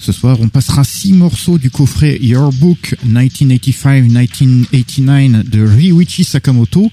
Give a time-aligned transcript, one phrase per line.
[0.00, 6.90] Ce soir, on passera six morceaux du coffret Your Book 1985-1989 de Ryuichi Sakamoto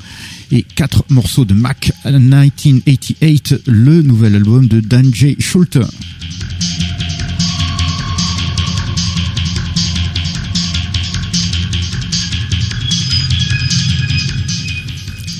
[0.52, 5.80] et quatre morceaux de Mac 1988, le nouvel album de Danjay Schulte.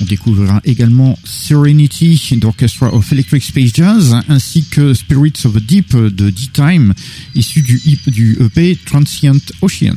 [0.02, 5.96] On découvrira également Serenity d'Orchestra of Electric Space Jazz ainsi que Spirits of the Deep
[5.96, 6.94] de D-Time
[7.36, 9.96] issu du, du EP Transient Ocean.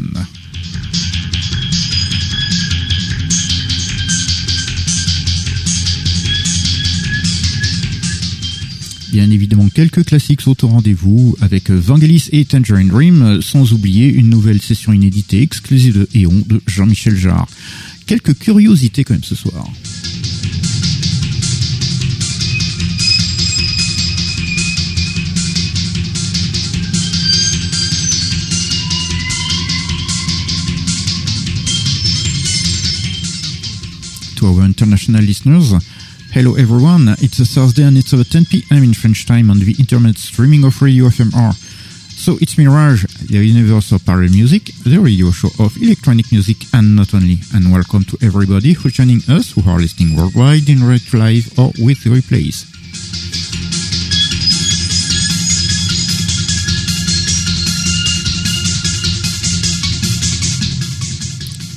[9.13, 14.31] Bien évidemment, quelques classiques sont au rendez-vous avec Vangelis et Tangerine Dream, sans oublier une
[14.31, 17.49] nouvelle session inédite et exclusive de Eon de Jean-Michel Jarre.
[18.07, 19.69] Quelques curiosités quand même ce soir.
[34.41, 35.73] To our international listeners.
[36.33, 38.83] Hello everyone, it's a Thursday and it's over 10 p.m.
[38.83, 41.53] in French time on the internet streaming of Radio FMR.
[41.53, 46.97] So it's Mirage, the universe of parallel music, the radio show of electronic music and
[46.97, 47.37] not only.
[47.55, 51.73] And welcome to everybody who's joining us who are listening worldwide in direct live or
[51.77, 52.71] with replays.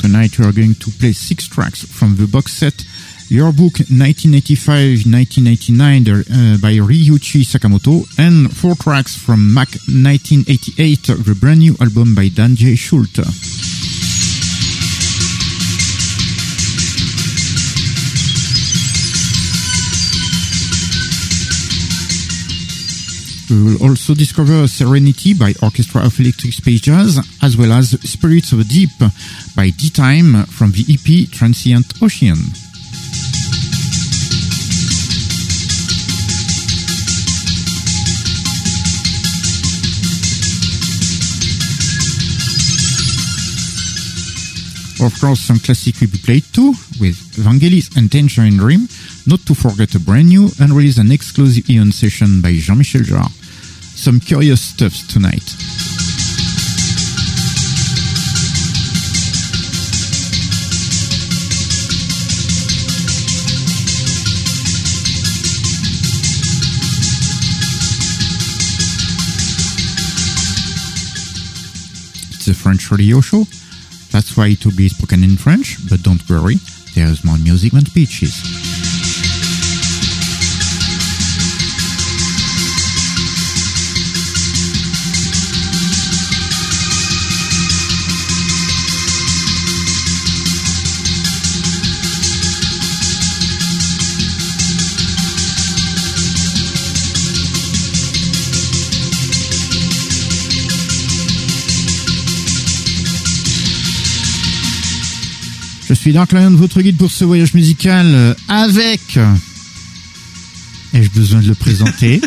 [0.03, 2.83] Tonight we are going to play six tracks from the box set
[3.29, 11.61] Your Book 1985-1989 uh, by Ryuichi Sakamoto and four tracks from Mac 1988, the brand
[11.61, 13.23] new album by Danjay Schulte.
[23.49, 28.51] We will also discover Serenity by Orchestra of Electric Space Jazz, as well as Spirits
[28.51, 28.89] of the Deep
[29.55, 32.37] by D-Time from the EP Transient Ocean.
[45.03, 46.69] Of course, some classic will be played too,
[46.99, 48.87] with Vangelis and Tangerine Dream,
[49.27, 53.29] not to forget a brand new and release an exclusive Eon session by Jean-Michel Jarre.
[53.95, 55.92] Some curious stuffs tonight.
[72.45, 73.45] It's a French radio show.
[74.11, 76.55] That's why it will be spoken in French, but don't worry,
[76.93, 78.82] there's more music than speeches.
[105.93, 109.19] Je suis Dark Lion, votre guide pour ce voyage musical euh, avec...
[110.91, 112.19] Ai-je besoin de le présenter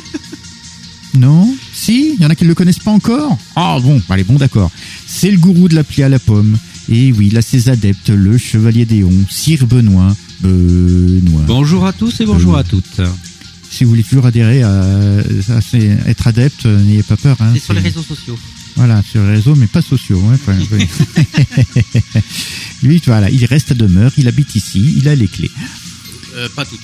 [1.19, 3.37] Non Si, il y en a qui ne le connaissent pas encore.
[3.57, 4.71] Ah bon, allez, bon d'accord.
[5.09, 6.57] C'est le gourou de l'appli à la pomme.
[6.89, 11.43] Et oui, il a ses adeptes, le chevalier Déon, Sire Benoît, Benoît.
[11.49, 13.01] Bonjour à tous et bonjour à toutes.
[13.69, 14.73] Si vous voulez toujours adhérer à,
[16.07, 17.37] être adepte, euh, n'ayez pas peur.
[17.41, 18.39] Hein, C'est sur les réseaux sociaux.
[18.77, 20.23] Voilà, sur les réseaux, mais pas sociaux.
[20.31, 20.37] hein.
[22.83, 25.51] Lui, voilà, il reste à demeure, il habite ici, il a les clés.
[26.37, 26.81] Euh, pas toutes.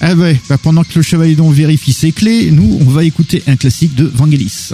[0.00, 3.42] Ah ouais, bah pendant que le chevalier Don vérifie ses clés, nous, on va écouter
[3.48, 4.70] un classique de Vangelis.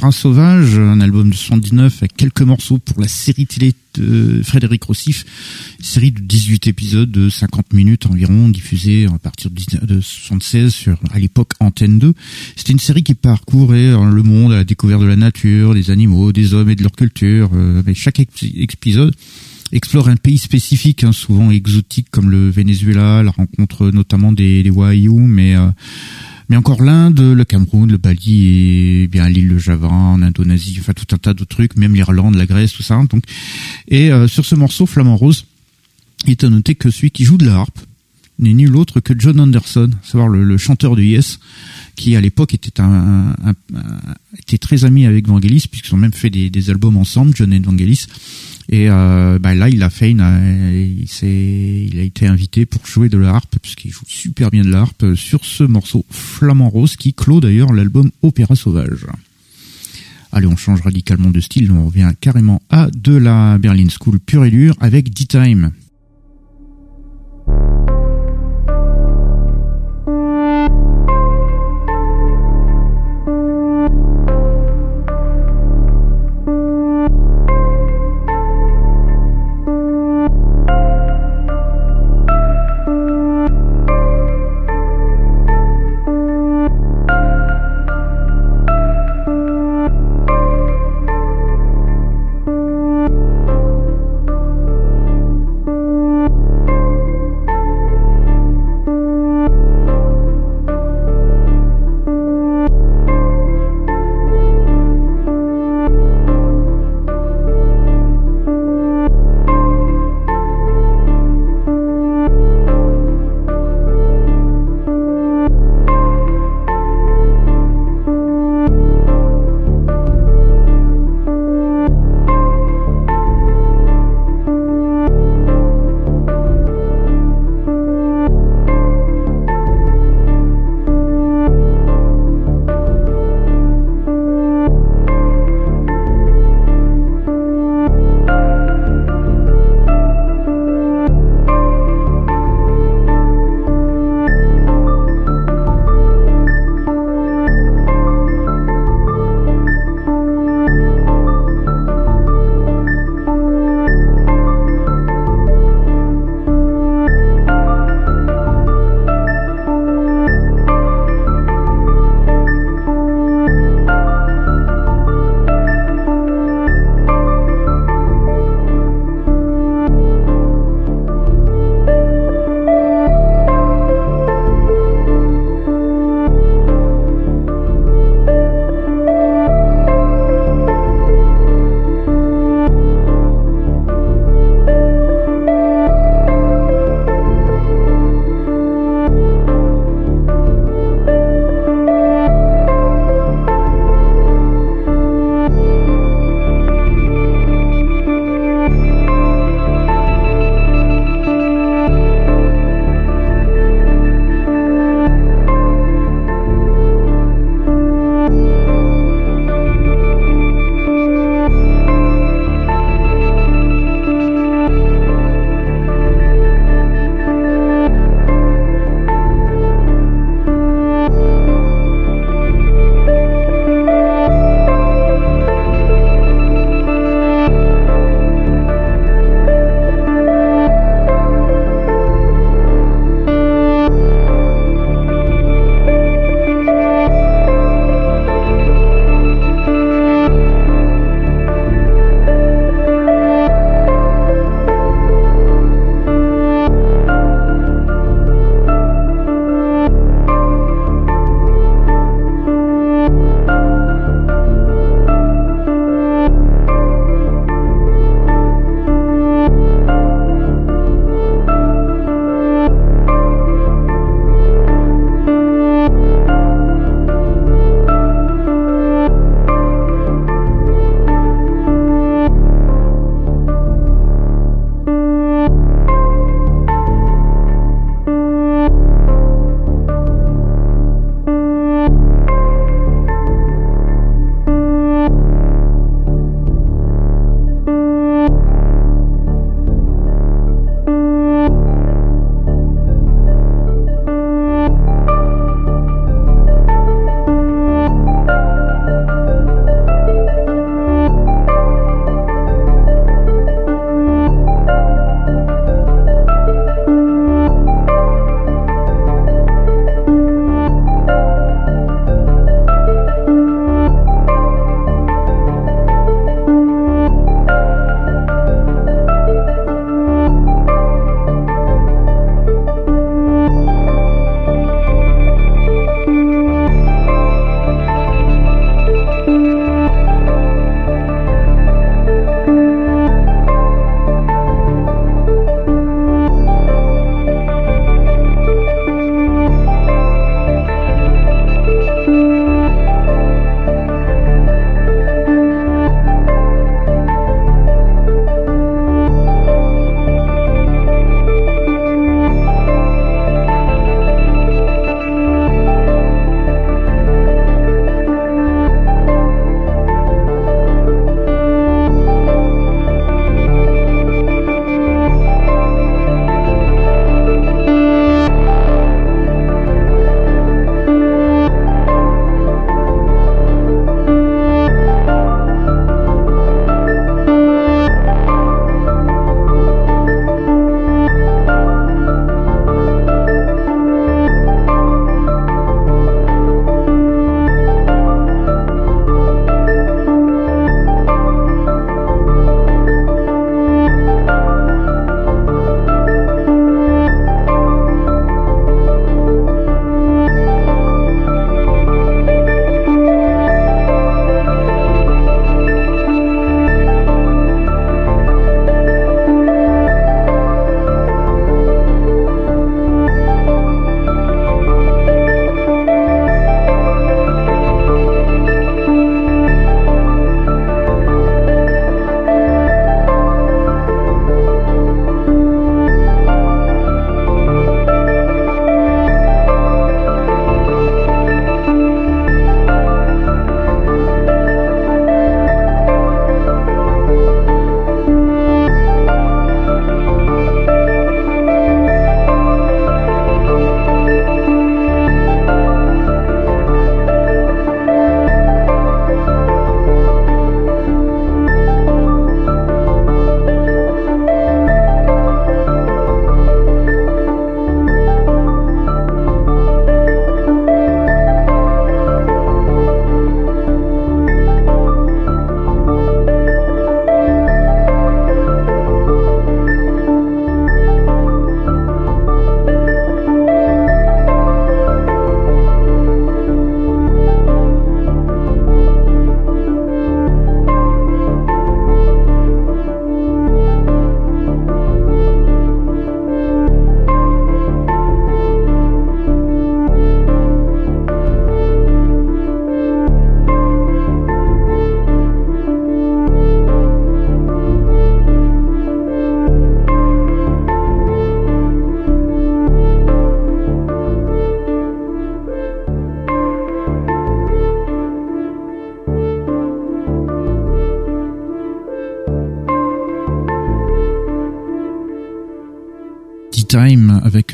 [0.00, 4.84] Opéra Sauvage, un album de 79 avec quelques morceaux pour la série télé de Frédéric
[4.84, 5.26] Rossif,
[5.78, 11.18] série de 18 épisodes de 50 minutes environ, diffusée à partir de 76 sur, à
[11.18, 12.14] l'époque, Antenne 2.
[12.56, 15.90] C'était une série qui parcourait euh, le monde à la découverte de la nature, des
[15.90, 19.14] animaux, des hommes et de leur culture, euh, chaque épisode
[19.70, 24.70] explore un pays spécifique, hein, souvent exotique comme le Venezuela, la rencontre notamment des, des
[24.70, 25.68] Wahayou, mais euh,
[26.50, 30.92] mais encore l'Inde, le Cameroun, le Bali et bien l'île de Java, en Indonésie, enfin
[30.92, 32.94] tout un tas de trucs, même l'Irlande, la Grèce, tout ça.
[32.94, 33.22] Hein, donc
[33.86, 35.46] et euh, sur ce morceau Flamand Rose,
[36.24, 37.78] il est à noter que celui qui joue de la harpe
[38.40, 41.38] n'est nul autre que John Anderson, savoir le, chanteur de Yes,
[41.94, 43.36] qui à l'époque était un,
[44.36, 48.06] était très ami avec Vangelis puisqu'ils ont même fait des albums ensemble, John et Vangelis.
[48.72, 51.08] Et euh, bah là, il a fait, une, il,
[51.88, 54.82] il a été invité pour jouer de la harpe, puisqu'il joue super bien de la
[54.82, 59.06] harpe sur ce morceau Flamand Rose qui clôt d'ailleurs l'album Opéra Sauvage.
[60.30, 64.44] Allez, on change radicalement de style, on revient carrément à de la Berlin School pure
[64.44, 65.72] et dure avec D-Time.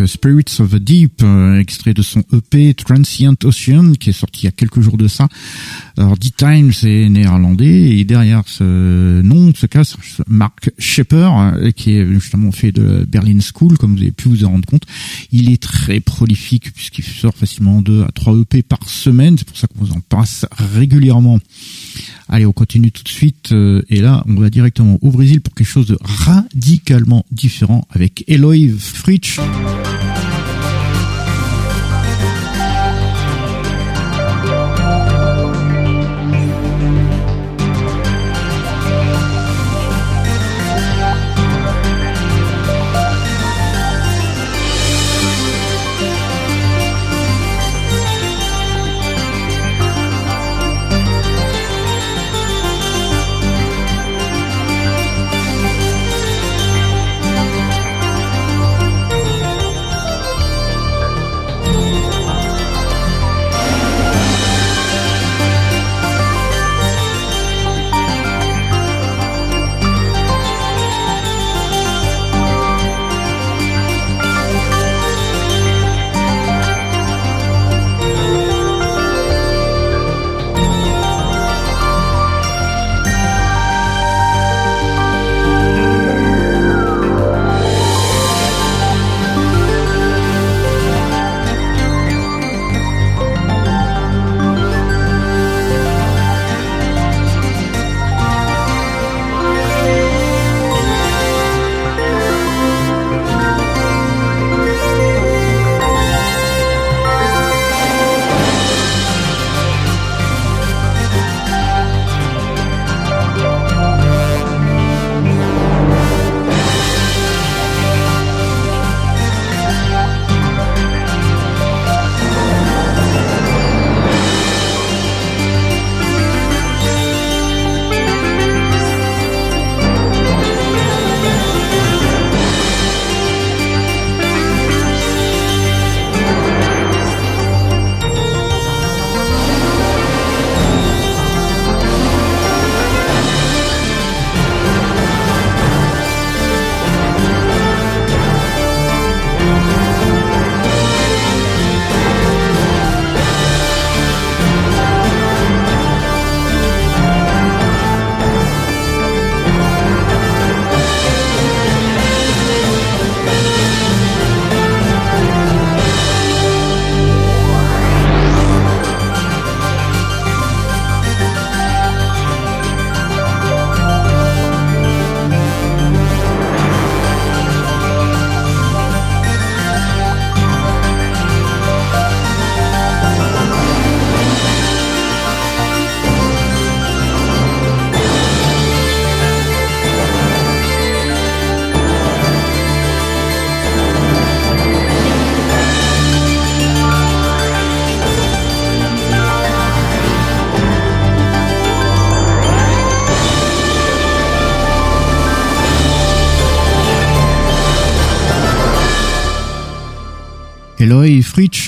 [0.07, 4.45] Spirits of the Deep, euh, extrait de son EP Transient Ocean qui est sorti il
[4.45, 5.29] y a quelques jours de ça.
[5.97, 12.07] Alors D-Time c'est néerlandais et derrière ce nom se casse Mark Shepper euh, qui est
[12.07, 14.85] justement fait de Berlin School comme vous avez pu vous en rendre compte.
[15.33, 19.57] Il est très prolifique puisqu'il sort facilement 2 à 3 EP par semaine, c'est pour
[19.57, 21.39] ça qu'on vous en passe régulièrement.
[22.29, 23.53] Allez, on continue tout de suite.
[23.53, 28.25] Euh, et là, on va directement au Brésil pour quelque chose de radicalement différent avec
[28.27, 29.39] Eloy Fritsch.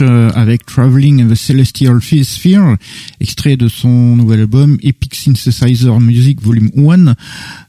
[0.00, 2.76] Euh, avec Traveling in the Celestial Sphere,
[3.20, 7.14] extrait de son nouvel album Epic Synthesizer Music Volume 1.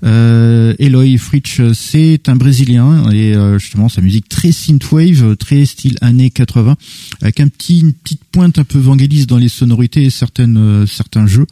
[0.04, 5.98] Euh, Eloy Fritsch, c'est un Brésilien et euh, justement sa musique très synthwave, très style
[6.02, 6.76] années 80,
[7.22, 10.86] avec un petit, une petite pointe un peu vangaliste dans les sonorités et certaines, euh,
[10.86, 11.48] certains jeux.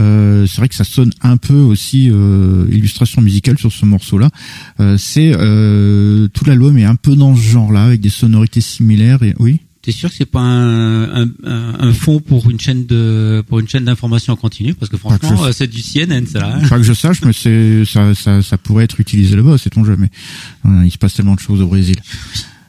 [0.00, 4.30] Euh, c'est vrai que ça sonne un peu aussi euh, illustration musicale sur ce morceau-là.
[4.80, 5.30] Euh, c'est
[6.32, 9.22] tout l'album est un peu dans ce genre-là avec des sonorités similaires.
[9.22, 9.60] Et oui?
[9.90, 13.66] T'es sûr que c'est pas un, un, un, fond pour une chaîne de pour une
[13.66, 16.46] chaîne d'information en continu parce que franchement c'est du CNN ça.
[16.46, 19.82] Hein pas que je sache mais c'est ça, ça, ça pourrait être utilisé là-bas sait-on
[19.82, 20.08] jamais.
[20.84, 21.96] il se passe tellement de choses au Brésil.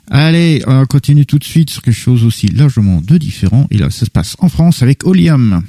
[0.10, 3.68] Allez, on continue tout de suite sur quelque chose aussi largement de différent.
[3.70, 5.64] Et là, ça se passe en France avec Oliam.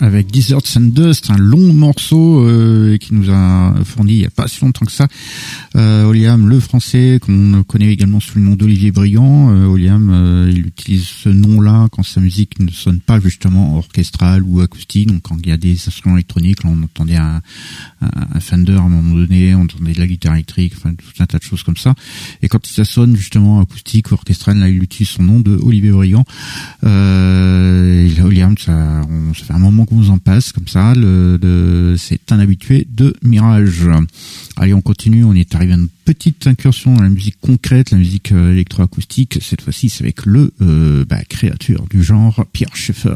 [0.00, 4.30] Avec Deserts and Dust, un long morceau euh, qui nous a fourni il n'y a
[4.30, 5.08] pas si longtemps que ça.
[5.76, 9.50] Euh, Oliam, le français, qu'on connaît également sous le nom d'Olivier Briand.
[9.50, 14.42] Euh, Oliam, euh, il utilise ce nom-là quand sa musique ne sonne pas justement orchestrale
[14.42, 15.08] ou acoustique.
[15.08, 17.42] Donc quand il y a des instruments électroniques, on entendait un,
[18.00, 21.26] un, Fender à un moment donné, on entendait de la guitare électrique, enfin tout un
[21.26, 21.94] tas de choses comme ça.
[22.40, 25.90] Et quand ça sonne justement acoustique ou orchestral, là il utilise son nom de Olivier
[25.90, 26.24] Briand.
[26.84, 29.02] Euh, Oliam, ça,
[29.36, 30.94] ça fait un moment qu'on vous en passe comme ça.
[30.94, 33.88] Le, c'est un habitué de Mirage.
[34.60, 35.24] Allez, on continue.
[35.24, 39.38] On est arrivé à une petite incursion dans la musique concrète, la musique euh, électroacoustique.
[39.40, 43.14] Cette fois-ci, c'est avec le euh, bah, créateur du genre, Pierre Schaeffer.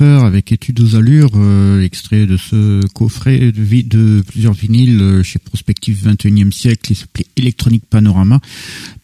[0.00, 5.38] Avec Études aux allures, euh, extrait de ce coffret de, de plusieurs vinyles euh, chez
[5.38, 8.40] Prospective 21e siècle, il s'appelait Electronic Panorama.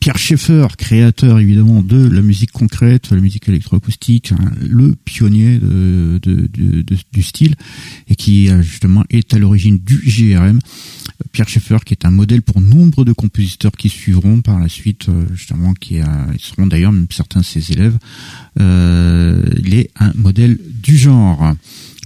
[0.03, 5.61] Pierre Schaeffer, créateur évidemment de la musique concrète, la musique électroacoustique, hein, le pionnier
[6.20, 7.55] du style,
[8.09, 10.59] et qui euh, justement est à l'origine du GRM.
[11.30, 15.07] Pierre Schaeffer, qui est un modèle pour nombre de compositeurs qui suivront par la suite,
[15.34, 16.00] justement, qui
[16.38, 17.96] seront d'ailleurs même certains de ses élèves.
[18.59, 21.55] il est un modèle du genre.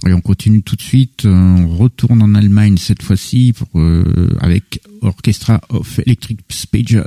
[0.05, 4.79] Et on continue tout de suite, euh, on retourne en Allemagne cette fois-ci euh, avec
[5.01, 7.01] Orchestra of Electric Spages.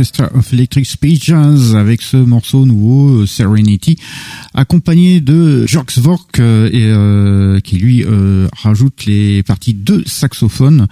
[0.00, 0.86] Orchestra of Electric
[1.22, 3.98] Jazz avec ce morceau nouveau euh, Serenity
[4.54, 8.06] accompagné de Jörg Vork euh, euh, qui lui
[8.56, 10.86] rajoute les parties de saxophone.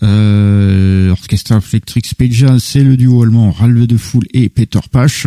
[0.00, 5.26] Orchestra of Electric Jazz c'est le duo allemand Ralve de Foul et Peter Pasch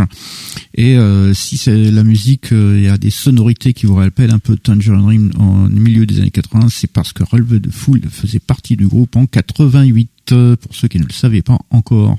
[0.73, 0.97] et
[1.33, 5.01] si c'est la musique il y a des sonorités qui vous rappellent un peu Tangerine
[5.01, 8.87] Dream en milieu des années 80 c'est parce que Ralve de Foul faisait partie du
[8.87, 12.17] groupe en 88 pour ceux qui ne le savaient pas encore.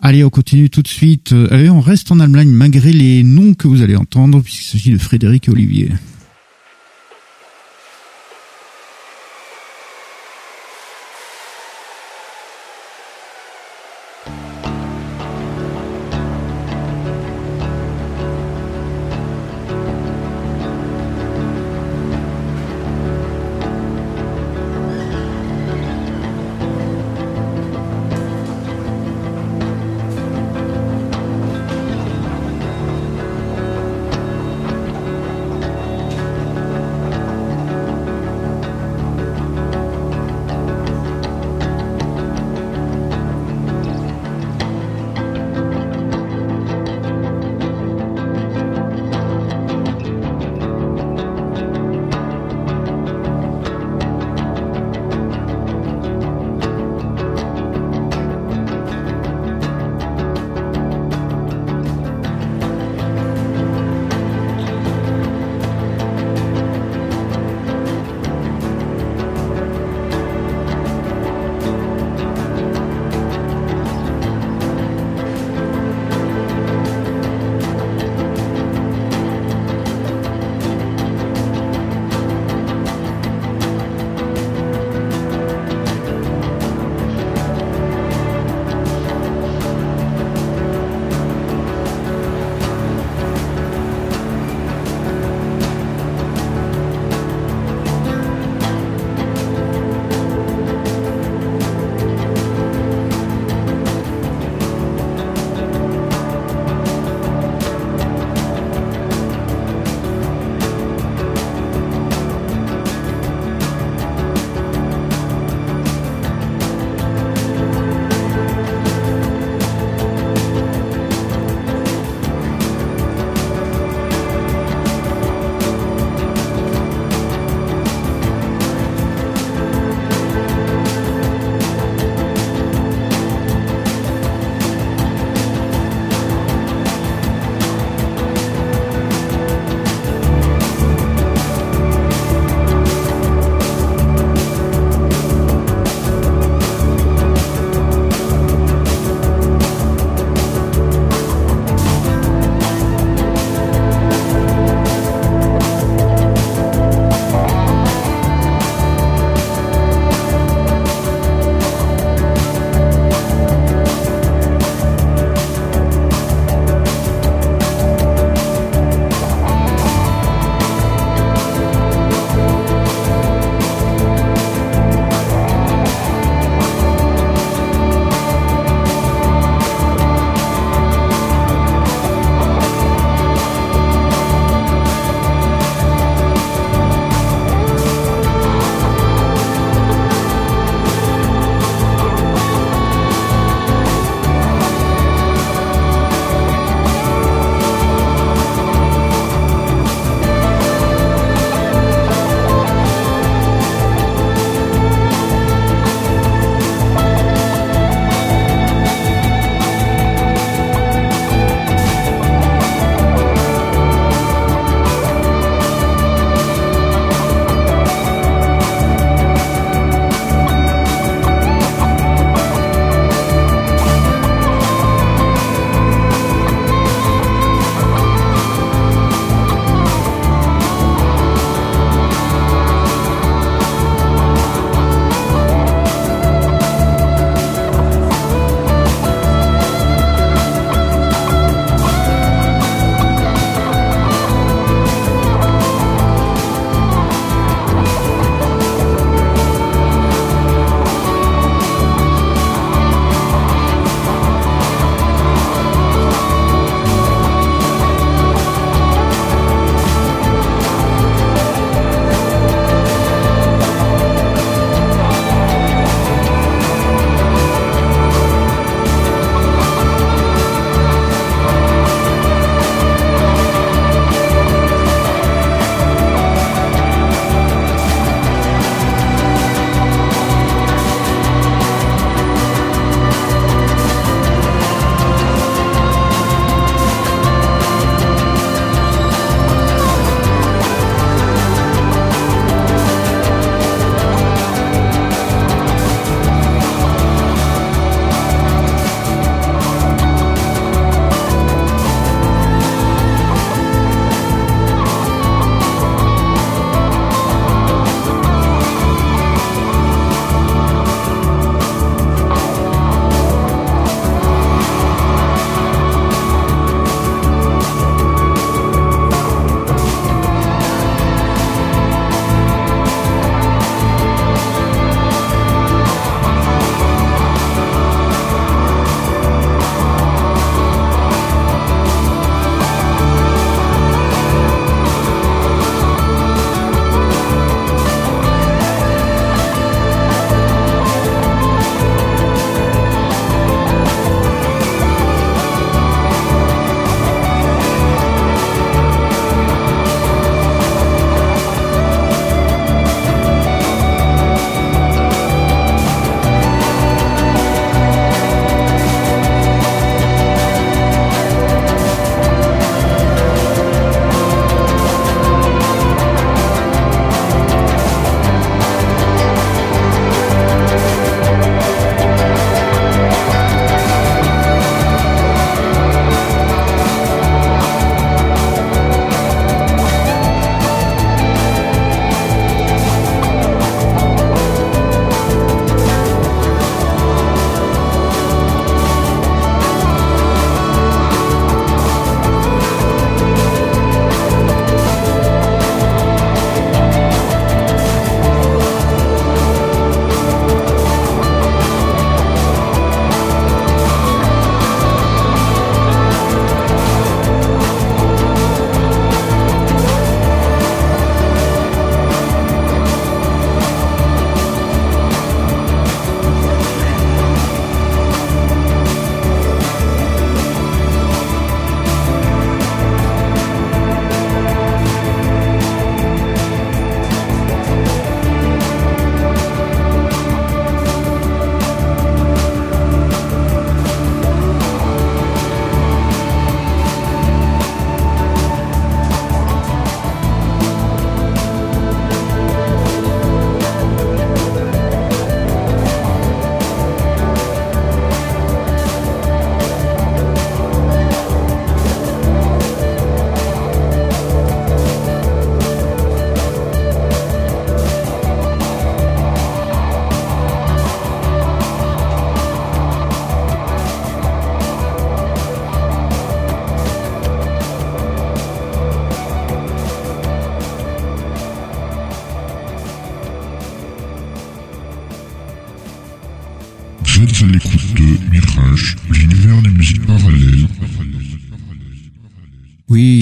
[0.00, 1.32] Allez, on continue tout de suite.
[1.32, 4.98] Euh, on reste en Allemagne malgré les noms que vous allez entendre, puisqu'il s'agit de
[4.98, 5.92] Frédéric et Olivier.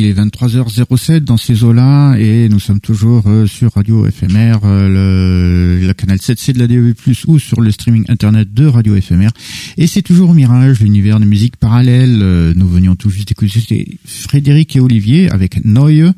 [0.07, 5.81] Il est 23h07 dans ces eaux-là et nous sommes toujours euh, sur Radio FMR, euh,
[5.81, 6.95] le, canal 7C de la DEV+,
[7.27, 9.31] ou sur le streaming internet de Radio FMR.
[9.77, 12.21] Et c'est toujours Mirage, l'univers des musiques parallèles.
[12.23, 16.13] Euh, nous venions tout juste d'écouter Frédéric et Olivier avec Neue.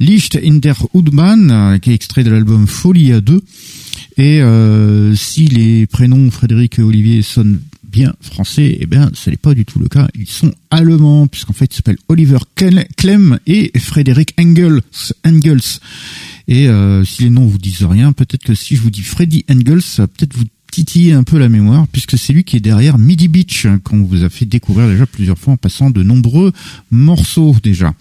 [0.00, 3.40] Licht in der Udbahn, qui est extrait de l'album Folie à deux.
[4.18, 4.42] Et
[5.14, 7.60] si les prénoms Frédéric et Olivier sonnent
[8.20, 10.08] français, eh bien, ce n'est pas du tout le cas.
[10.14, 14.80] Ils sont allemands, puisqu'en fait, ils s'appellent Oliver Clem et Frédéric Engels.
[16.48, 19.44] Et euh, si les noms vous disent rien, peut-être que si je vous dis Freddy
[19.50, 23.28] Engels, peut-être vous titiller un peu la mémoire, puisque c'est lui qui est derrière Midi
[23.28, 26.52] Beach, qu'on vous a fait découvrir déjà plusieurs fois en passant de nombreux
[26.90, 27.94] morceaux déjà.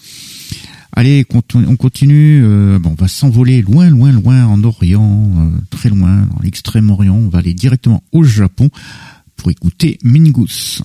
[0.97, 2.41] Allez, on continue.
[2.45, 7.15] Euh, bon, on va s'envoler loin, loin, loin en Orient, euh, très loin, dans l'extrême-orient.
[7.15, 8.69] On va aller directement au Japon
[9.45, 10.81] pour écouter Mingus.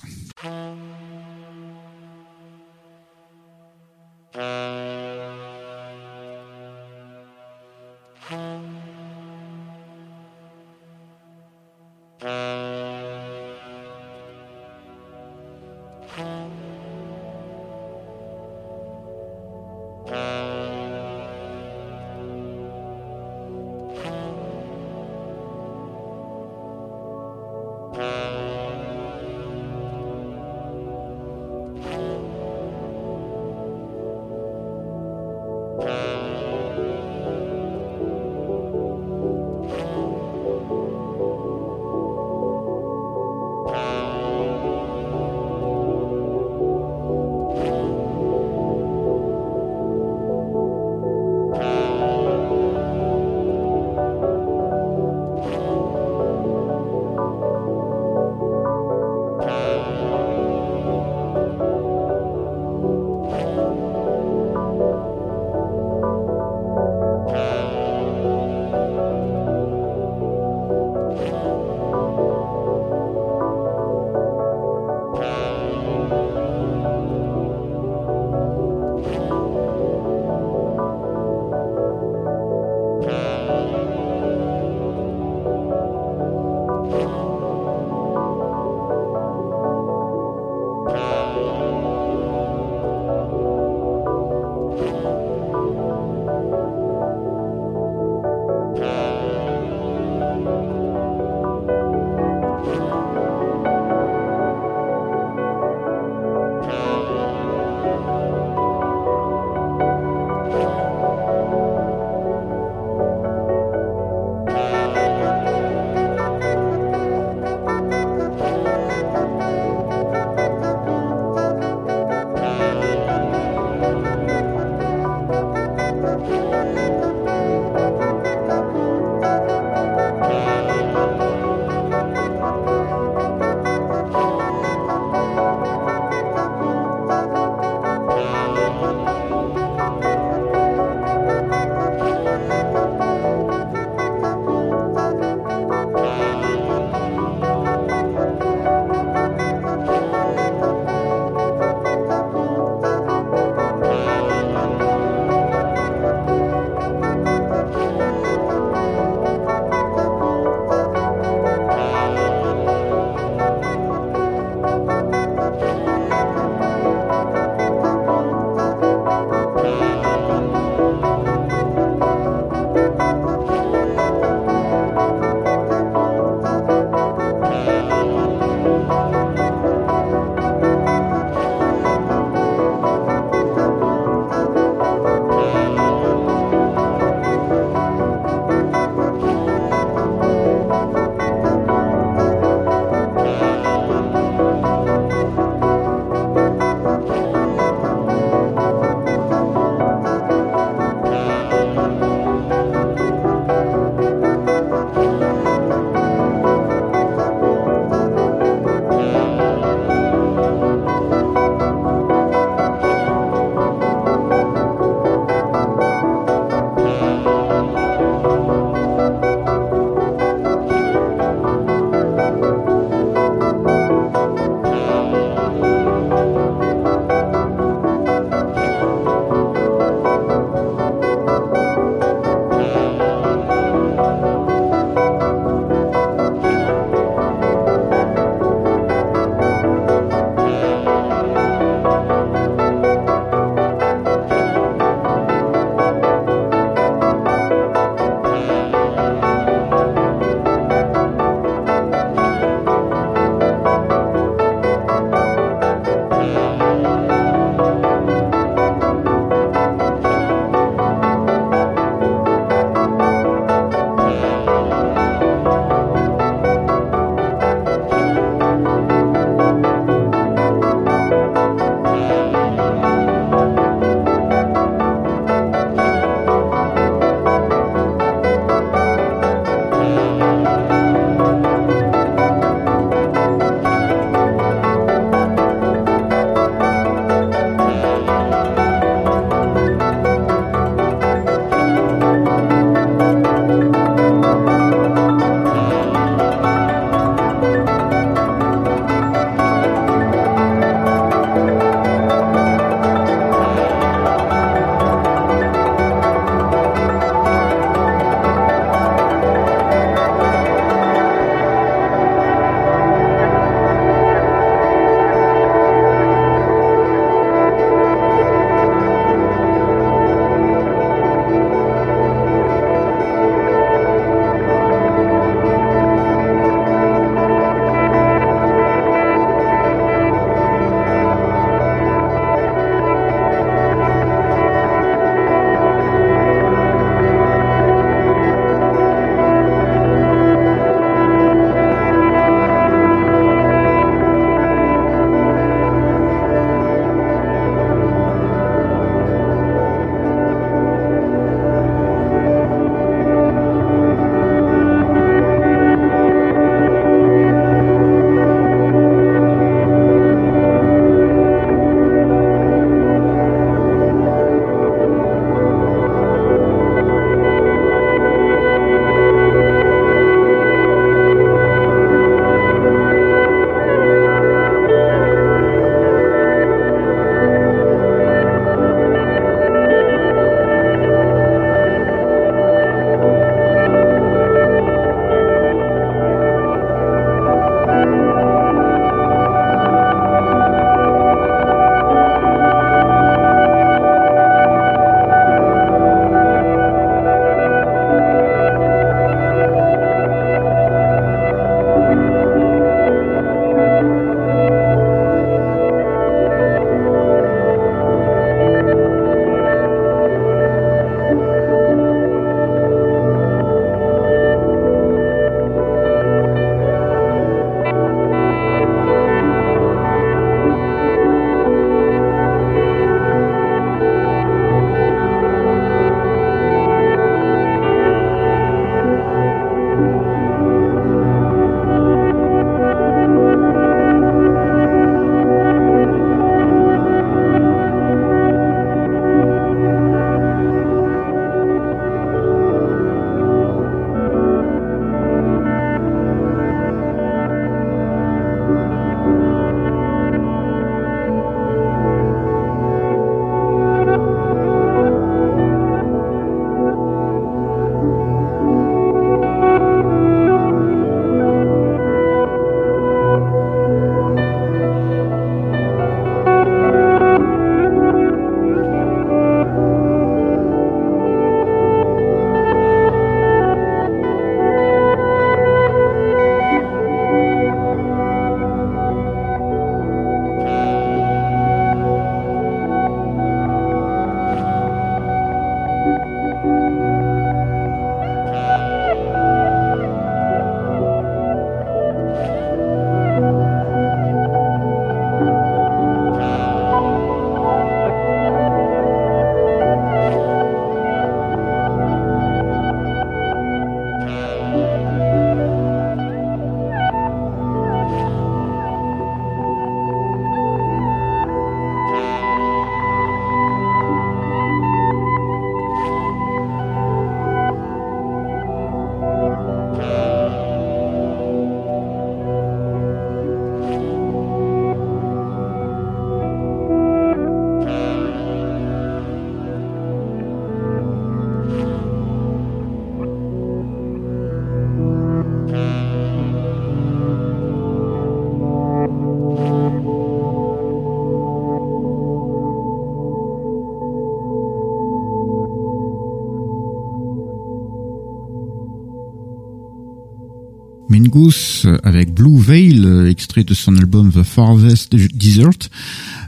[551.11, 555.69] Mingus avec Blue Veil, extrait de son album The Farthest Desert.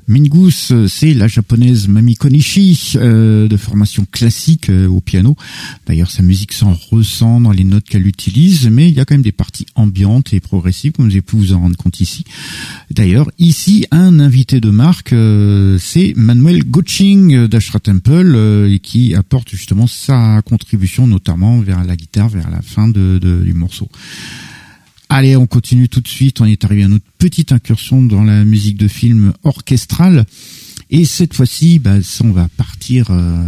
[0.08, 5.38] Mingus, c'est la japonaise Mami Konishi, euh, de formation classique euh, au piano.
[5.88, 9.14] D'ailleurs, sa musique s'en ressent dans les notes qu'elle utilise, mais il y a quand
[9.14, 12.26] même des parties ambiantes et progressives, comme vous avez pu vous en rendre compte ici.
[12.92, 19.88] D'ailleurs, ici, un invité de marque, euh, c'est Manuel Goching d'Ashra Temple, qui apporte justement
[19.88, 23.88] sa contribution, notamment vers la guitare, vers la fin du morceau.
[25.10, 26.42] Allez, on continue tout de suite.
[26.42, 30.26] On est arrivé à notre petite incursion dans la musique de film orchestrale.
[30.90, 33.44] Et cette fois-ci, bah, on va partir euh,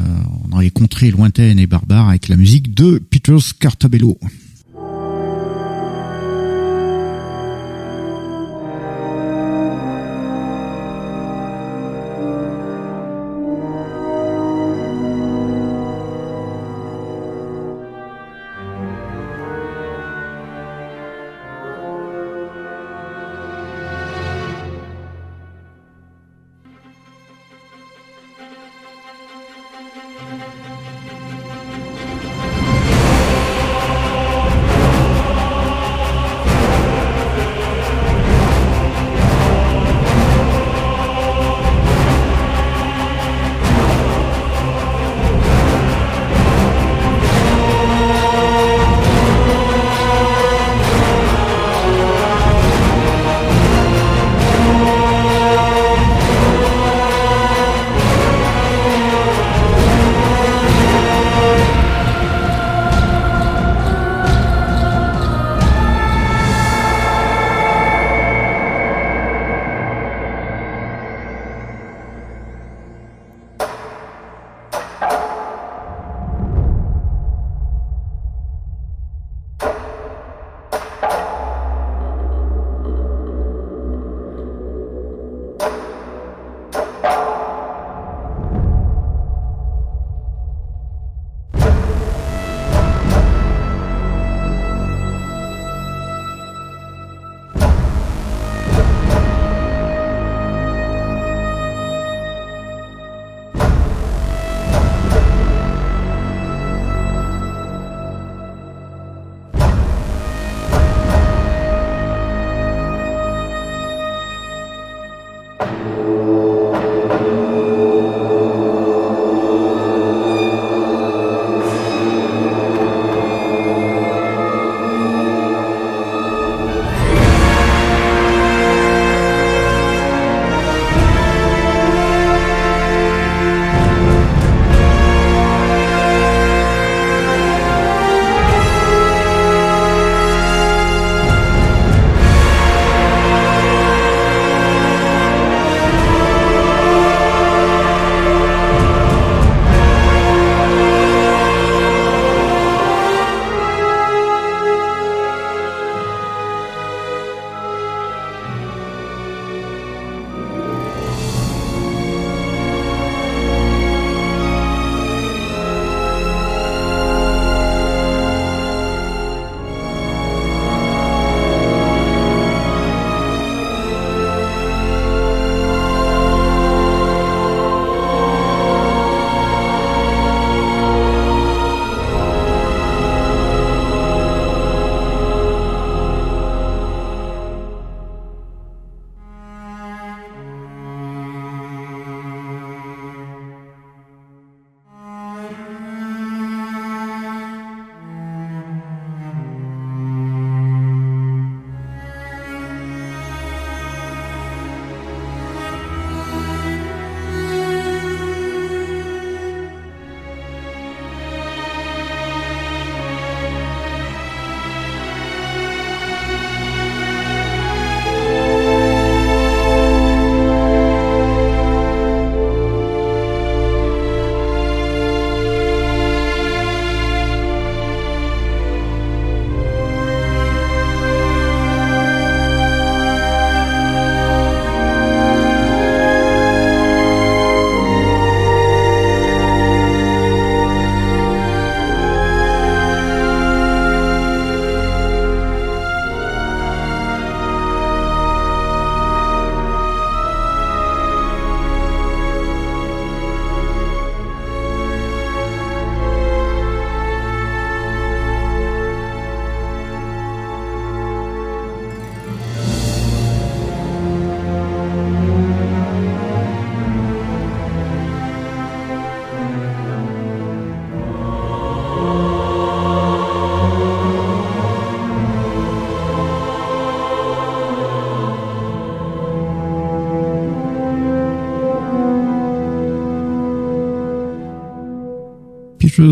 [0.49, 4.17] dans les contrées lointaines et barbares avec la musique de Peter Scartabello.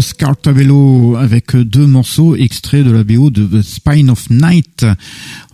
[0.02, 4.86] Scartabello avec deux morceaux extraits de la BO de The Spine of Night.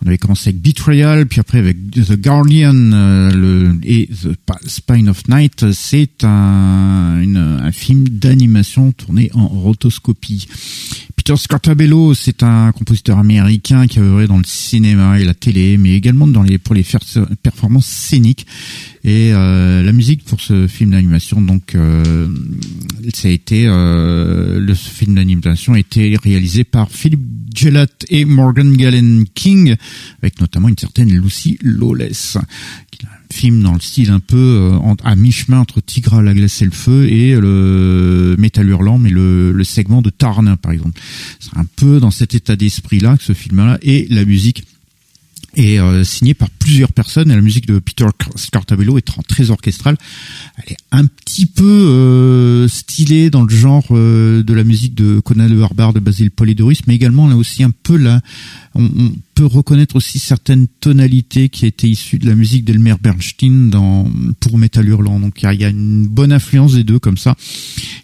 [0.02, 4.34] On avait commencé avec Betrayal, puis après avec The Guardian euh, le, et The
[4.66, 5.72] Spine of Night.
[5.72, 10.46] C'est un, un film d'animation tourné en rotoscopie.
[11.16, 15.76] Peter Scartabello, c'est un compositeur américain qui a œuvré dans le cinéma et la télé,
[15.76, 16.84] mais également dans les, pour les
[17.42, 18.46] performances scéniques.
[19.04, 22.26] Et euh, la musique pour ce film d'animation, donc, euh,
[23.12, 27.20] ça a été euh, le film d'animation a été réalisé par Philip
[27.54, 29.76] Gillett et Morgan Gallen King,
[30.22, 32.38] avec notamment une certaine Lucy Lawless,
[32.90, 34.72] qui un film dans le style un peu
[35.04, 39.10] à mi-chemin entre Tigre à la glace et le feu et le Métal Hurlant, mais
[39.10, 41.00] le, le segment de Tarn, par exemple.
[41.38, 44.64] C'est un peu dans cet état d'esprit-là que ce film-là et la musique
[45.54, 48.06] est euh, signé par plusieurs personnes et la musique de Peter
[48.36, 49.96] Scartabello est très orchestrale.
[50.56, 55.20] Elle est un petit peu euh, stylée dans le genre euh, de la musique de
[55.20, 58.20] Conan le Barbare de Basil Polidoris, mais également là aussi un peu là,
[58.74, 64.06] on, peut reconnaître aussi certaines tonalités qui étaient issues de la musique d'Elmer Bernstein dans
[64.38, 65.18] pour Metal Hurlant.
[65.18, 67.36] Donc il y, a une bonne influence des deux comme ça.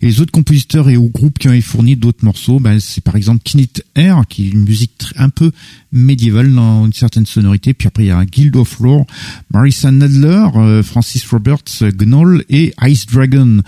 [0.01, 3.16] Et les autres compositeurs et ou groupes qui ont fourni d'autres morceaux, ben, c'est par
[3.16, 5.52] exemple Knit Air, qui est une musique un peu
[5.93, 7.74] médiévale dans une certaine sonorité.
[7.74, 9.06] Puis après il y a Guild of Lore,
[9.52, 13.60] Marissa Nadler, euh, Francis Roberts, Gnoll et Ice Dragon.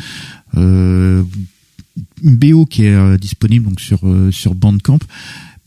[0.56, 1.22] Euh,
[2.22, 4.98] BO qui est euh, disponible donc sur euh, sur Bandcamp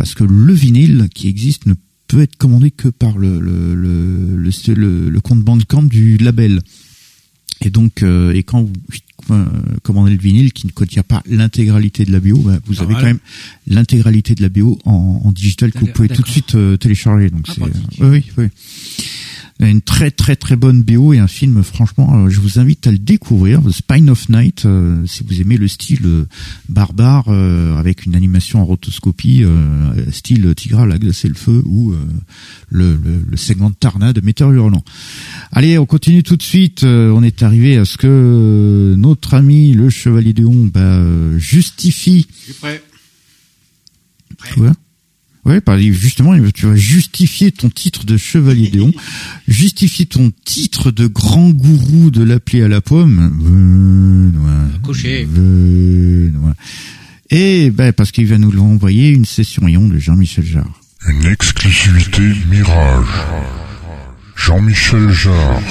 [0.01, 1.75] parce que le vinyle qui existe ne
[2.07, 4.35] peut être commandé que par le le le
[4.73, 6.63] le, le compte Bandcamp du label.
[7.63, 9.45] Et donc euh, et quand vous
[9.83, 13.03] commandez le vinyle qui ne contient pas l'intégralité de la bio, bah, vous avez quand
[13.03, 13.19] même
[13.67, 17.29] l'intégralité de la bio en, en digital que vous pouvez tout de suite télécharger.
[17.29, 18.47] Donc ah, c'est oui oui
[19.69, 22.97] une très très très bonne BO et un film franchement je vous invite à le
[22.97, 26.27] découvrir The Spine of Night euh, si vous aimez le style euh,
[26.69, 29.43] barbare euh, avec une animation en rotoscopie
[30.11, 31.93] style Tigra la glace et le feu ou
[32.69, 32.97] le,
[33.29, 34.83] le, segment de Tarna de Meteor Hurlant.
[35.51, 36.83] Allez, on continue tout de suite.
[36.83, 41.01] on est arrivé à ce que notre ami le Chevalier de bah,
[41.37, 42.27] justifie.
[42.39, 42.83] Je suis prêt?
[44.37, 44.61] prêt.
[44.61, 44.71] Ouais,
[45.91, 48.91] justement, tu vas justifier ton titre de chevalier d'Éon,
[49.47, 53.31] justifier ton titre de grand gourou de l'appli à la pomme.
[54.83, 55.27] Couché.
[57.29, 60.81] Et ben parce qu'il va nous l'envoyer une session ion de Jean-Michel Jarre.
[61.07, 63.07] Une exclusivité Mirage.
[64.35, 65.61] Jean-Michel Jarre.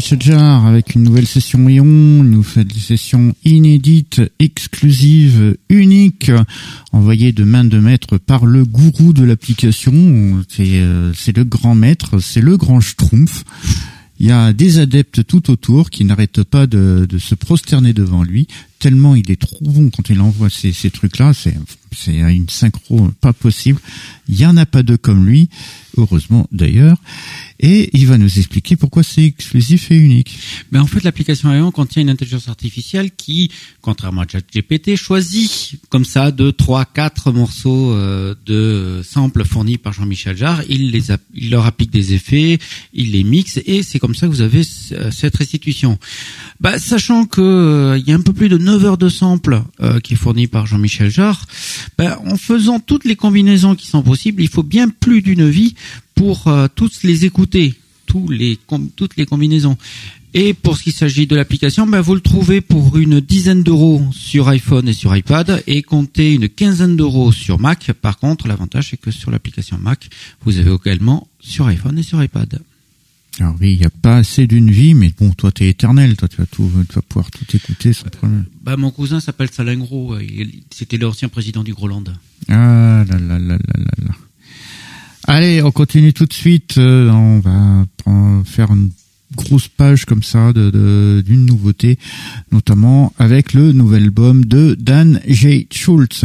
[0.00, 6.32] Jean-Michel Jarre avec une nouvelle session Ion, nous fait des sessions inédites, exclusives, uniques,
[6.92, 10.42] envoyées de main de maître par le gourou de l'application.
[10.48, 13.44] C'est euh, le grand maître, c'est le grand schtroumpf.
[14.18, 18.48] Il y a des adeptes tout autour qui n'arrêtent pas de, se prosterner devant lui,
[18.80, 21.32] tellement il est trop bon quand il envoie ces, ces trucs-là.
[21.32, 21.54] C'est
[21.92, 23.80] c'est une synchro pas possible.
[24.28, 25.48] Il y en a pas deux comme lui,
[25.96, 26.96] heureusement d'ailleurs.
[27.58, 30.38] Et il va nous expliquer pourquoi c'est exclusif et unique.
[30.70, 33.50] Mais en fait, l'application Aeon contient une intelligence artificielle qui,
[33.82, 39.92] contrairement à ChatGPT, choisit comme ça deux, trois, quatre morceaux euh, de samples fournis par
[39.92, 40.62] Jean-Michel Jarre.
[40.68, 42.58] Il les il leur applique des effets,
[42.94, 45.98] il les mixe et c'est comme ça que vous avez cette restitution.
[46.60, 49.62] Bah, sachant que euh, il y a un peu plus de 9 heures de samples
[49.80, 51.44] euh, qui est fourni par Jean-Michel Jarre,
[51.98, 55.74] bah, en faisant toutes les combinaisons qui sont possibles, il faut bien plus d'une vie
[56.14, 57.74] pour euh, tous les écouter,
[58.06, 58.58] tous les,
[58.94, 59.76] toutes les combinaisons.
[60.34, 64.00] Et pour ce qui s'agit de l'application, ben vous le trouvez pour une dizaine d'euros
[64.12, 67.90] sur iPhone et sur iPad et comptez une quinzaine d'euros sur Mac.
[68.00, 70.08] Par contre, l'avantage c'est que sur l'application Mac,
[70.44, 72.60] vous avez également sur iPhone et sur iPad.
[73.38, 76.28] Alors oui, il n'y a pas assez d'une vie, mais bon, toi t'es éternel, toi
[76.28, 78.44] tu vas tout, tu vas pouvoir tout écouter sans problème.
[78.62, 80.16] Bah mon cousin s'appelle Salingro,
[80.70, 82.04] c'était l'ancien président du Groland.
[82.48, 84.14] Ah là là là là là là.
[85.24, 86.76] Allez, on continue tout de suite.
[86.78, 87.86] Euh, on va
[88.44, 88.90] faire une
[89.36, 91.98] grosse page comme ça de d'une nouveauté,
[92.50, 95.68] notamment avec le nouvel album de Dan J.
[95.70, 96.24] Schultz.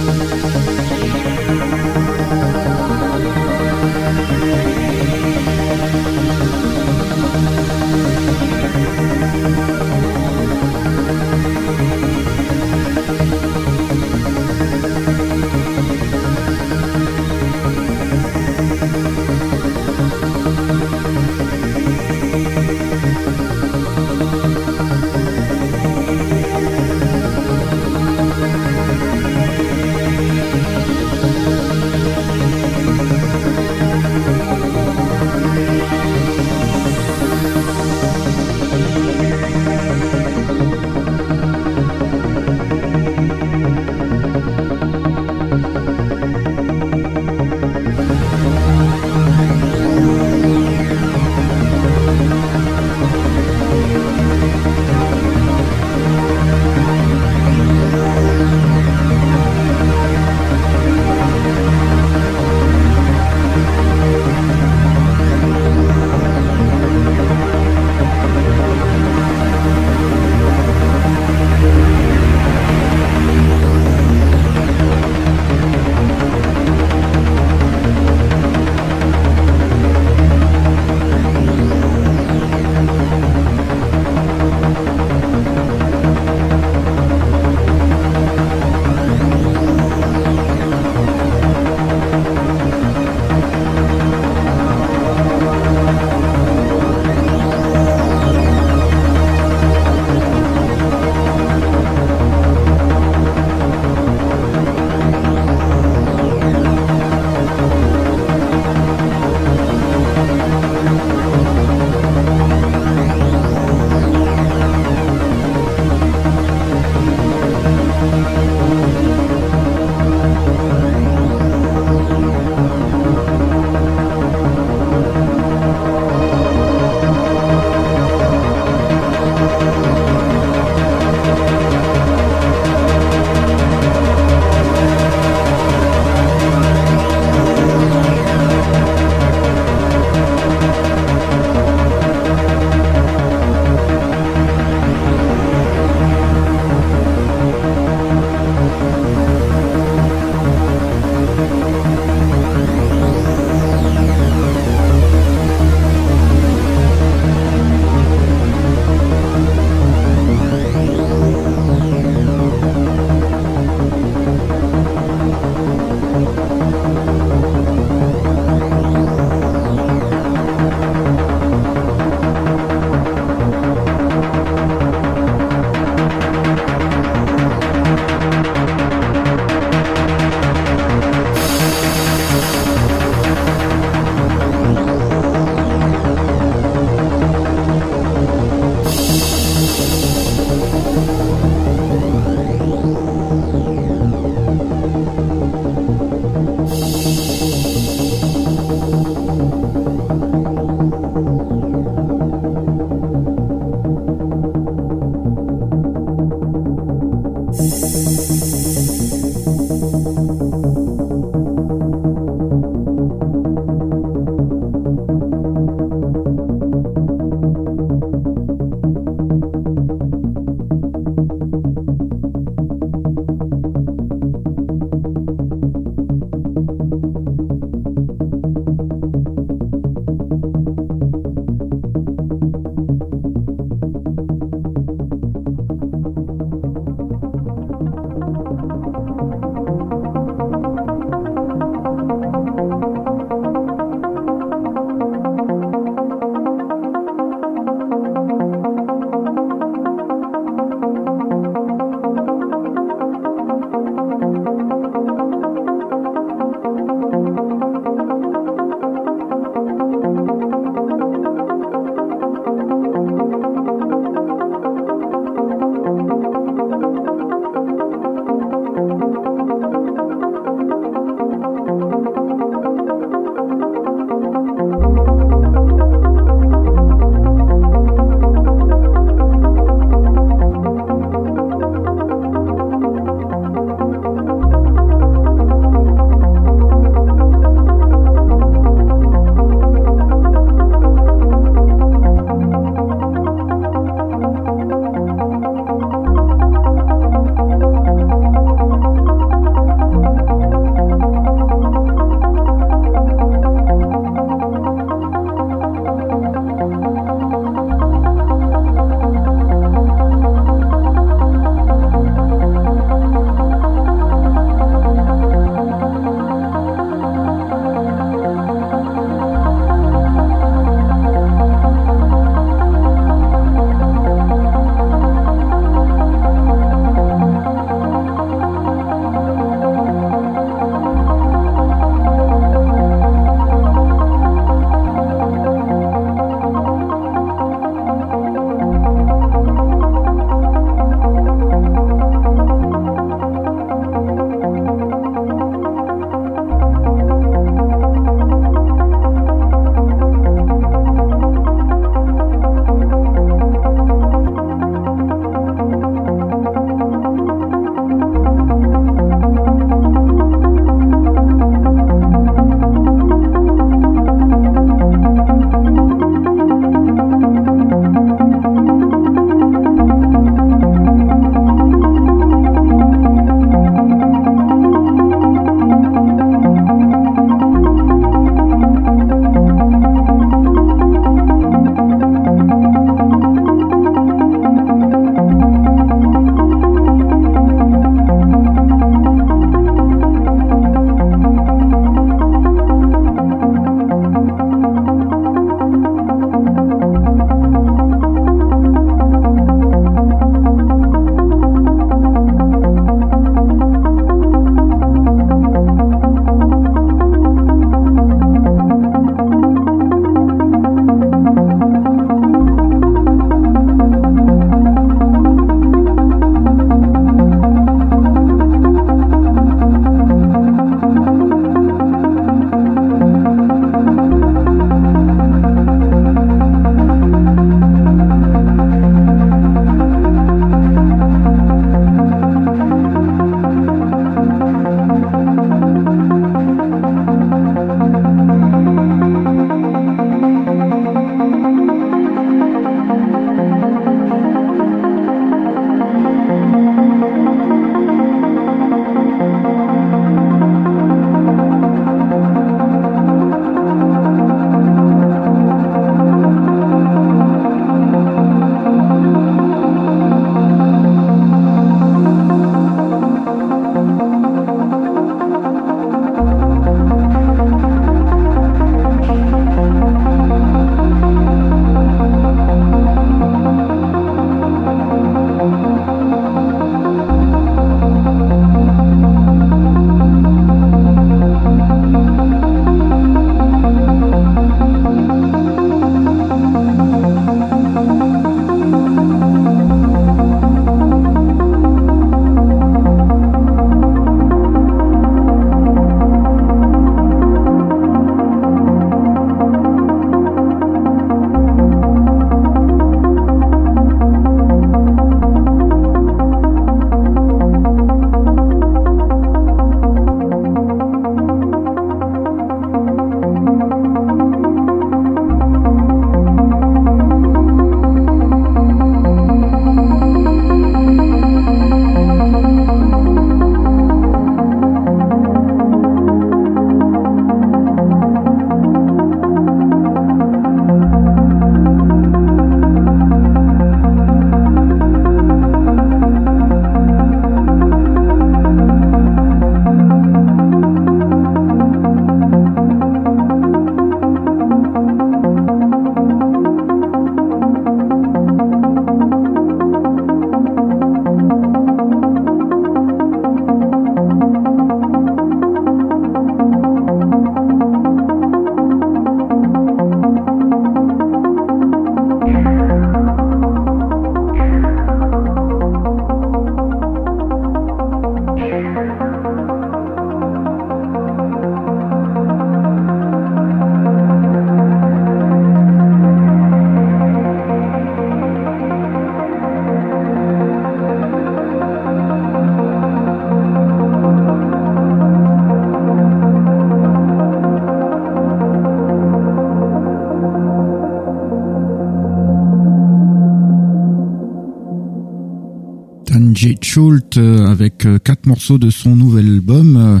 [596.42, 596.56] Dan J.
[596.60, 600.00] Schult avec quatre morceaux de son nouvel album.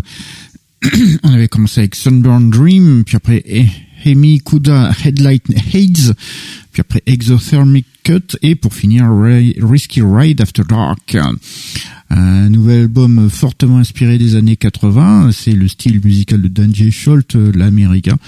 [1.22, 3.44] On avait commencé avec Sunburn Dream, puis après
[4.04, 6.14] Hemi Kuda Headlight Haze,
[6.72, 11.16] puis après Exothermic Cut, et pour finir Risky Ride After Dark.
[12.10, 16.92] Un nouvel album fortement inspiré des années 80, c'est le style musical de Dan J.
[16.92, 18.18] Schult, l'américain.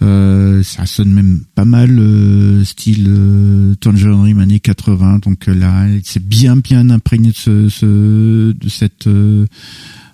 [0.00, 6.24] Euh, ça sonne même pas mal euh, style euh, Tangerine années 80, donc là, c'est
[6.24, 9.46] bien bien imprégné de, ce, ce de cette euh,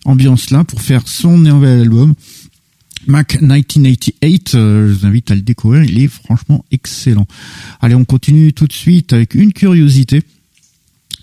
[0.04, 2.14] ambiance-là pour faire son nouvel album.
[3.06, 7.26] Mac 1988, euh, je vous invite à le découvrir, il est franchement excellent.
[7.80, 10.22] Allez, on continue tout de suite avec une curiosité.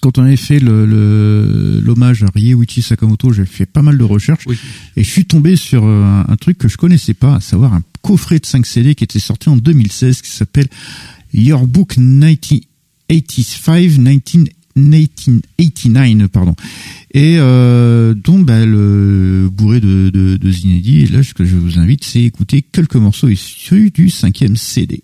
[0.01, 4.45] Quand on avait fait le l'hommage à Ryuichi Sakamoto, j'ai fait pas mal de recherches
[4.95, 7.73] et je suis tombé sur euh, un, un, truc que je connaissais pas, à savoir
[7.73, 10.69] un coffret de 5 CD qui était sorti en 2016 qui s'appelle
[11.33, 16.55] Your Book 1985 19 1989 pardon
[17.11, 21.55] et euh, dont bah, le bourré de, de, de Zinedi et là ce que je
[21.55, 25.01] vous invite c'est écouter quelques morceaux issus du cinquième CD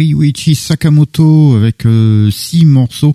[0.00, 1.84] Ryuichi Sakamoto avec
[2.30, 3.14] six morceaux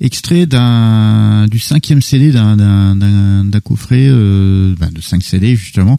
[0.00, 5.96] extrait d'un du cinquième CD d'un coffret euh, ben de 5 CD justement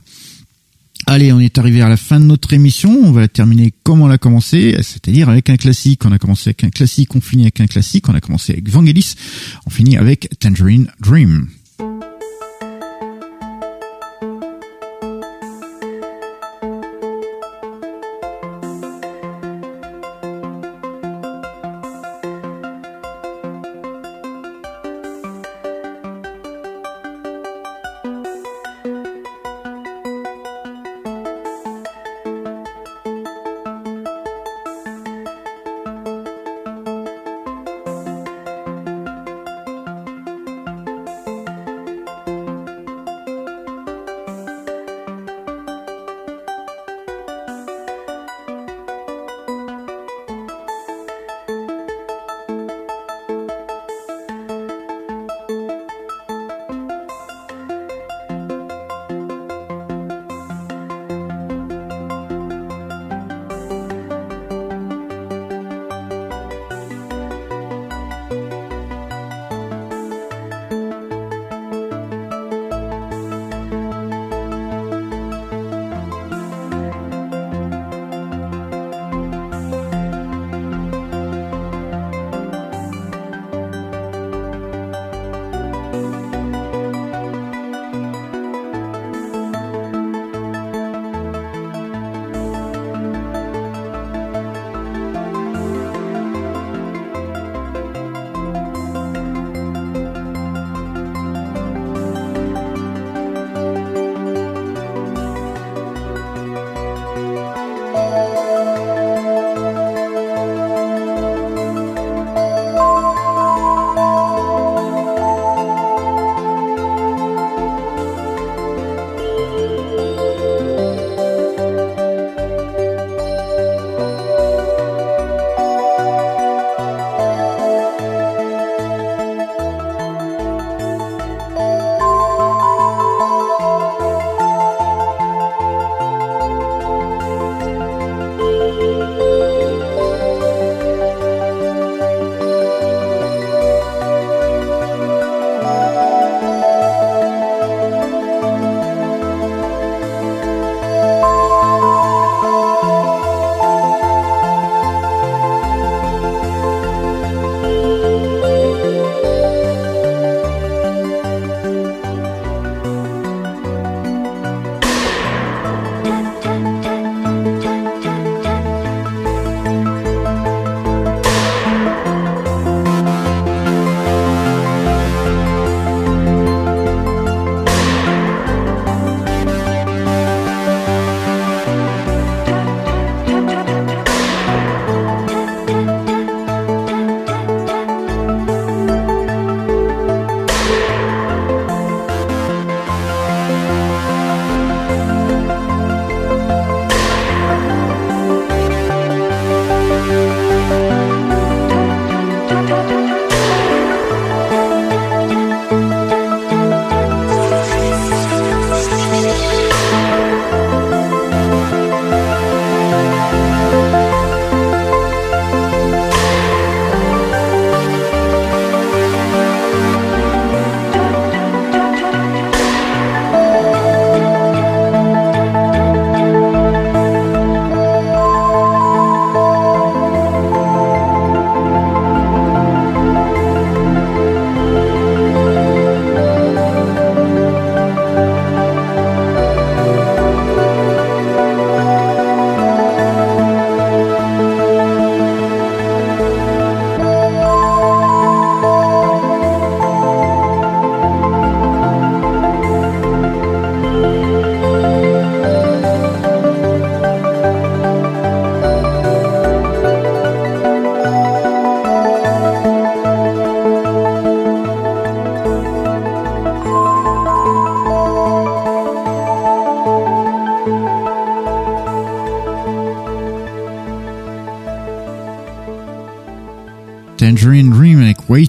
[1.06, 2.90] Allez, on est arrivé à la fin de notre émission.
[2.90, 6.04] On va terminer comme on l'a commencé, c'est-à-dire avec un classique.
[6.04, 8.08] On a commencé avec un classique, on finit avec un classique.
[8.08, 9.14] On a commencé avec Vangelis,
[9.66, 11.48] on finit avec Tangerine Dream.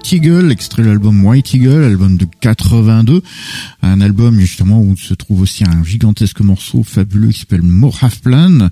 [0.03, 3.23] White Eagle, extrait de l'album White Eagle, album de 82,
[3.83, 8.19] un album justement où se trouve aussi un gigantesque morceau fabuleux qui s'appelle More Half
[8.19, 8.69] Plan.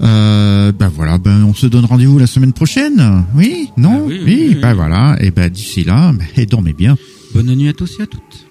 [0.00, 3.24] Euh, ben voilà, ben on se donne rendez-vous la semaine prochaine.
[3.34, 4.54] Oui, non, Ah oui, oui, oui, oui.
[4.60, 5.16] ben voilà.
[5.20, 6.96] Et ben d'ici là, ben, dormez bien.
[7.34, 8.46] Bonne nuit à tous et à toutes.